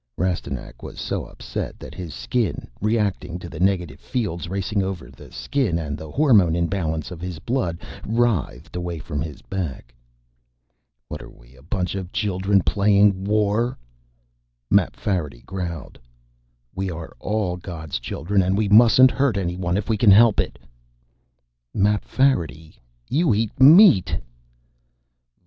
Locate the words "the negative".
3.47-3.99